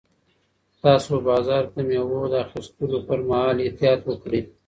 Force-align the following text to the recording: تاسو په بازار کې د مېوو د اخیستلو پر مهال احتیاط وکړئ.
تاسو 0.83 1.07
په 1.17 1.23
بازار 1.29 1.63
کې 1.69 1.73
د 1.83 1.87
مېوو 1.89 2.21
د 2.31 2.35
اخیستلو 2.45 2.97
پر 3.07 3.19
مهال 3.29 3.57
احتیاط 3.61 3.99
وکړئ. 4.05 4.41